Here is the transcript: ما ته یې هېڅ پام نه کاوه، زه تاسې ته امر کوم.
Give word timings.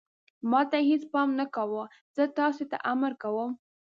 ما 0.51 0.61
ته 0.69 0.75
یې 0.79 0.87
هېڅ 0.91 1.03
پام 1.13 1.29
نه 1.39 1.45
کاوه، 1.55 1.83
زه 2.15 2.23
تاسې 2.37 2.63
ته 2.71 2.77
امر 2.91 3.11
کوم. 3.21 3.51